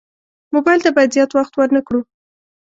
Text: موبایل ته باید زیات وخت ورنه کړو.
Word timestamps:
موبایل 0.55 0.79
ته 0.85 0.89
باید 0.95 1.13
زیات 1.15 1.31
وخت 1.33 1.53
ورنه 1.55 1.81
کړو. 1.87 2.01